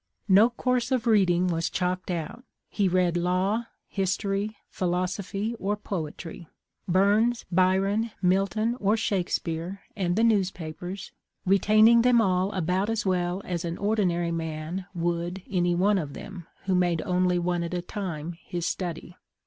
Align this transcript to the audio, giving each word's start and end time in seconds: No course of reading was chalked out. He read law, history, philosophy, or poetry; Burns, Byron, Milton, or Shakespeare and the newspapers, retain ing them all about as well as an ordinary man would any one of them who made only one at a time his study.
No 0.27 0.49
course 0.49 0.91
of 0.91 1.05
reading 1.05 1.45
was 1.45 1.69
chalked 1.69 2.09
out. 2.09 2.43
He 2.71 2.87
read 2.87 3.15
law, 3.15 3.65
history, 3.87 4.57
philosophy, 4.67 5.53
or 5.59 5.75
poetry; 5.77 6.47
Burns, 6.87 7.45
Byron, 7.51 8.09
Milton, 8.19 8.75
or 8.79 8.97
Shakespeare 8.97 9.81
and 9.95 10.15
the 10.15 10.23
newspapers, 10.23 11.11
retain 11.45 11.87
ing 11.87 12.01
them 12.01 12.19
all 12.19 12.51
about 12.53 12.89
as 12.89 13.05
well 13.05 13.43
as 13.45 13.63
an 13.63 13.77
ordinary 13.77 14.31
man 14.31 14.87
would 14.95 15.43
any 15.47 15.75
one 15.75 15.99
of 15.99 16.13
them 16.15 16.47
who 16.65 16.73
made 16.73 17.03
only 17.05 17.37
one 17.37 17.61
at 17.61 17.75
a 17.75 17.81
time 17.83 18.31
his 18.41 18.65
study. 18.65 19.15